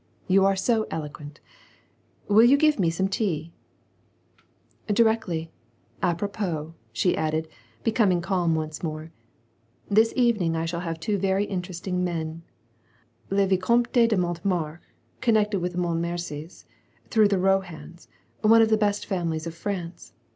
You 0.27 0.45
are 0.45 0.55
so 0.55 0.87
eloquent! 0.89 1.41
Will 2.27 2.43
you 2.43 2.57
give 2.57 2.79
me 2.79 2.89
some 2.89 3.07
tea?" 3.07 3.53
"Directly. 4.91 5.51
A 6.01 6.15
propos,^^ 6.15 6.73
she 6.91 7.15
added, 7.15 7.47
becoming 7.83 8.19
calm 8.19 8.55
once 8.55 8.81
more, 8.81 9.11
"this 9.91 10.11
evening 10.15 10.55
I 10.55 10.65
shall 10.65 10.79
have 10.79 10.99
two 10.99 11.19
very 11.19 11.45
interesting 11.45 12.03
men: 12.03 12.41
le 13.29 13.45
Vicomte 13.45 14.07
de 14.09 14.17
Montemart, 14.17 14.79
connected 15.21 15.59
with 15.59 15.73
the 15.73 15.77
Montmorencys 15.77 16.65
through 17.11 17.27
the 17.27 17.37
Kohans, 17.37 18.07
one 18.41 18.63
of 18.63 18.69
the 18.69 18.77
best 18.77 19.05
families 19.05 19.45
of 19.45 19.53
France. 19.53 20.13